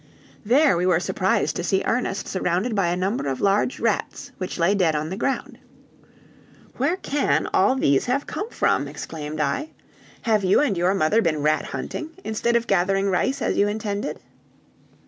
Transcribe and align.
There 0.43 0.77
we 0.77 0.87
were 0.87 0.99
surprised 0.99 1.55
to 1.57 1.63
see 1.63 1.83
Ernest 1.85 2.27
surrounded 2.27 2.73
by 2.73 2.87
a 2.87 2.95
number 2.97 3.27
of 3.27 3.39
large 3.39 3.79
rats 3.79 4.31
which 4.39 4.57
lay 4.57 4.73
dead 4.73 4.95
on 4.95 5.11
the 5.11 5.15
ground. 5.15 5.59
"Where 6.77 6.97
can 6.97 7.47
all 7.53 7.75
these 7.75 8.05
have 8.05 8.25
come 8.25 8.49
from?" 8.49 8.87
exclaimed 8.87 9.39
I. 9.39 9.69
"Have 10.23 10.43
you 10.43 10.59
and 10.59 10.75
your 10.75 10.95
mother 10.95 11.21
been 11.21 11.43
rat 11.43 11.65
hunting 11.65 12.15
instead 12.23 12.55
of 12.55 12.65
gathering 12.65 13.11
rice 13.11 13.43
as 13.43 13.57
you 13.57 13.67
intended?" 13.67 14.19